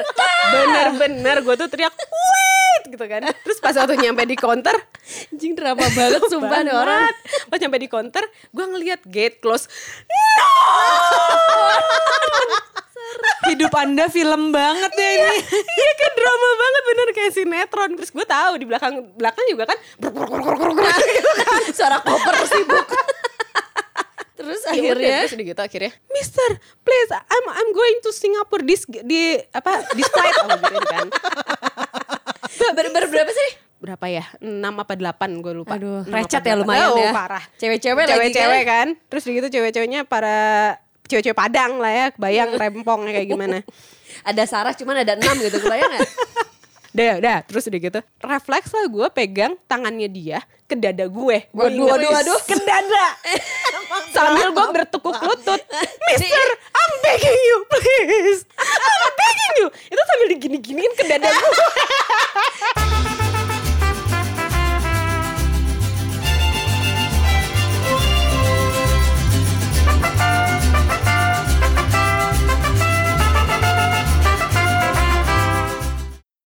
bener-bener. 0.54 1.36
Gue 1.42 1.54
tuh 1.58 1.66
teriak 1.66 1.90
wait! 1.94 2.82
Gitu 2.94 3.04
kan. 3.06 3.26
Terus 3.26 3.58
pas 3.58 3.74
waktu 3.74 3.98
nyampe 3.98 4.22
di 4.22 4.38
counter 4.38 4.78
Anjing 5.34 5.58
drama 5.58 5.82
banget 5.82 6.22
sumpah 6.30 6.62
nih 6.62 6.70
orang. 6.70 7.10
pas 7.50 7.58
nyampe 7.58 7.78
di 7.82 7.88
counter 7.90 8.22
gue 8.54 8.62
ngeliat 8.62 9.02
gate 9.02 9.42
close 9.42 9.66
Hidup 13.50 13.72
anda 13.72 14.06
film 14.12 14.52
banget 14.52 14.92
ya 14.94 15.08
ini. 15.16 15.36
iya 15.54 15.92
kan 15.96 16.12
drama 16.12 16.48
banget 16.54 16.82
bener. 16.86 17.06
Kayak 17.16 17.32
sinetron. 17.34 17.90
Terus 17.96 18.10
gue 18.12 18.26
tahu 18.26 18.52
di 18.60 18.66
belakang 18.68 18.94
belakang 19.16 19.44
juga 19.48 19.64
kan 19.70 19.78
gitu 19.80 21.32
kan. 21.42 21.60
Suara 21.76 21.98
koper 22.04 22.36
sibuk. 22.46 22.88
Terus 24.40 24.60
Ya 24.64 24.72
akhirnya 24.72 25.18
terus 25.24 25.36
udah 25.36 25.46
gitu 25.52 25.60
akhirnya. 25.60 25.92
Mister 26.08 26.48
please 26.80 27.10
I'm 27.12 27.46
I'm 27.52 27.70
going 27.76 27.98
to 28.00 28.10
Singapore 28.12 28.64
this 28.64 28.88
di 28.88 29.36
apa 29.52 29.84
this 29.92 30.08
flight 30.08 30.36
oh, 30.44 30.56
gitu 30.56 30.86
kan. 30.88 31.08
Ber, 32.70 32.86
ber, 32.92 33.04
berapa 33.08 33.32
sih? 33.32 33.50
berapa 33.80 34.06
ya? 34.12 34.24
6 34.44 34.60
apa 34.60 34.92
8 34.92 35.40
gue 35.40 35.52
lupa. 35.56 35.80
Aduh, 35.80 36.04
Enam 36.04 36.20
recet 36.20 36.44
ya 36.44 36.54
lumayan 36.54 36.92
oh, 36.92 37.00
ya. 37.00 37.12
parah. 37.16 37.44
Cewek-cewek 37.56 38.04
lagi 38.04 38.12
cewek-cewek 38.12 38.62
kan. 38.68 38.86
kan? 38.92 39.08
Terus 39.08 39.22
gitu 39.24 39.48
cewek-ceweknya 39.48 40.00
para 40.04 40.38
cewek-cewek 41.10 41.34
Padang 41.34 41.82
lah 41.82 41.90
ya, 41.90 42.06
bayang 42.14 42.54
rempongnya 42.60 43.18
kayak 43.18 43.28
gimana. 43.28 43.58
ada 44.22 44.42
Sarah 44.46 44.74
cuman 44.78 45.02
ada 45.02 45.18
enam 45.18 45.34
gitu, 45.42 45.58
kebayang 45.58 45.90
gak? 45.98 46.08
Udah, 46.94 47.12
udah, 47.22 47.36
terus 47.46 47.66
udah 47.66 47.80
gitu. 47.82 48.00
Refleks 48.22 48.70
lah 48.70 48.86
gue 48.86 49.06
pegang 49.10 49.58
tangannya 49.66 50.06
dia 50.06 50.38
ke 50.70 50.78
dada 50.78 51.10
gue. 51.10 51.36
Waduh, 51.50 51.86
waduh, 51.90 52.10
waduh. 52.14 52.38
Ke 52.46 52.54
dada. 52.62 53.06
Sambil 54.14 54.54
gue 54.54 54.66
bertukuk 54.70 55.18
lutut. 55.18 55.62
Mister, 56.06 56.46
I'm 56.70 56.92
begging 57.02 57.40
you, 57.42 57.56
please. 57.66 58.46
I'm 58.54 59.10
begging 59.18 59.54
you. 59.58 59.66
Itu 59.90 60.02
sambil 60.06 60.26
digini-giniin 60.38 60.92
ke 60.94 61.04
dada 61.10 61.26
gue. 61.26 61.66